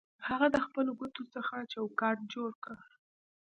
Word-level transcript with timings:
هغه 0.27 0.47
د 0.51 0.57
خپلو 0.65 0.91
ګوتو 0.99 1.23
څخه 1.35 1.55
چوکاټ 1.73 2.17
جوړ 2.33 2.51
کړ 2.63 2.77